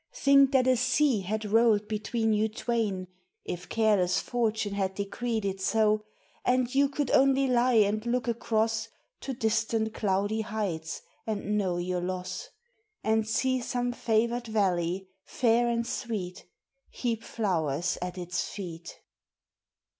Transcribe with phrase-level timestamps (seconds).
[0.15, 3.07] Think that a sea had rolled between you twain
[3.45, 6.05] If careless fortune had decreed it so,
[6.43, 8.87] And you could only lie and look across
[9.19, 12.49] To distant cloudy heights and know your loss,
[13.03, 16.47] And see some favored valley, fair and sweet,
[16.89, 19.01] Heap flowers at its feet.